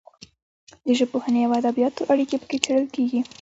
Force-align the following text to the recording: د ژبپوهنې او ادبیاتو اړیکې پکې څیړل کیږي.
د 0.85 0.87
ژبپوهنې 0.99 1.41
او 1.45 1.51
ادبیاتو 1.61 2.01
اړیکې 2.11 2.37
پکې 2.41 2.57
څیړل 2.63 2.87
کیږي. 2.95 3.19